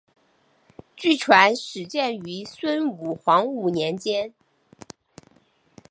[0.95, 4.33] 据传始建于孙吴黄武年间。